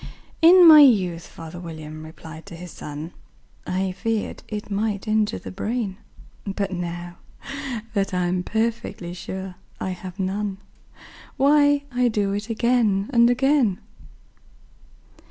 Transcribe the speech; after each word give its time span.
"In 0.41 0.67
my 0.67 0.79
youth," 0.79 1.27
father 1.27 1.59
William 1.59 2.03
replied 2.03 2.47
to 2.47 2.55
his 2.55 2.71
son, 2.71 3.11
"I 3.67 3.91
feared 3.91 4.41
it 4.47 4.71
might 4.71 5.07
injure 5.07 5.37
the 5.37 5.51
brain; 5.51 5.97
But, 6.43 6.71
now 6.71 7.17
that 7.93 8.11
I'm 8.11 8.41
perfectly 8.41 9.13
sure 9.13 9.53
I 9.79 9.91
have 9.91 10.19
none, 10.19 10.57
Why, 11.37 11.83
I 11.91 12.07
do 12.07 12.33
it 12.33 12.49
again 12.49 13.11
and 13.13 13.29
again." 13.29 13.77